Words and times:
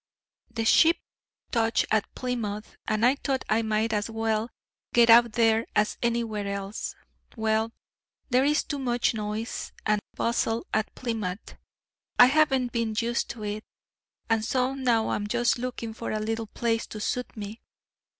"The 0.49 0.65
ship 0.65 0.97
touched 1.51 1.85
at 1.91 2.11
Plymouth, 2.15 2.75
and 2.87 3.05
I 3.05 3.13
thought 3.17 3.45
I 3.49 3.61
might 3.61 3.93
as 3.93 4.09
well 4.09 4.49
get 4.95 5.11
out 5.11 5.33
there 5.33 5.67
as 5.75 5.99
anywhere 6.01 6.47
else. 6.47 6.95
Well, 7.35 7.71
there 8.31 8.43
is 8.43 8.63
too 8.63 8.79
much 8.79 9.13
noise 9.13 9.71
and 9.85 10.01
bustle 10.15 10.65
at 10.73 10.95
Plymouth. 10.95 11.55
I 12.17 12.25
haven't 12.25 12.71
been 12.71 12.95
used 12.97 13.29
to 13.29 13.43
it, 13.43 13.63
and 14.27 14.43
so 14.43 14.73
now 14.73 15.07
I 15.09 15.15
am 15.15 15.27
just 15.27 15.59
looking 15.59 15.93
for 15.93 16.09
a 16.11 16.19
little 16.19 16.47
place 16.47 16.87
to 16.87 16.99
suit 16.99 17.37
me. 17.37 17.61